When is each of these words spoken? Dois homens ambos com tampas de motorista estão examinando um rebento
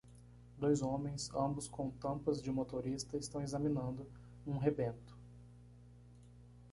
Dois 0.57 0.81
homens 0.81 1.29
ambos 1.35 1.67
com 1.67 1.91
tampas 1.91 2.41
de 2.41 2.51
motorista 2.51 3.17
estão 3.17 3.39
examinando 3.39 4.07
um 4.47 4.57
rebento 4.57 5.15